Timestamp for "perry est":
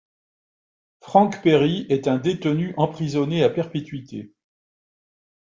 1.43-2.07